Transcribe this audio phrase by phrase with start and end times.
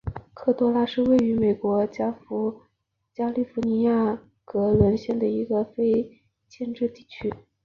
[0.33, 2.09] 科多拉是位于美国加
[3.35, 7.31] 利福尼亚州格伦县的一个非建制地区。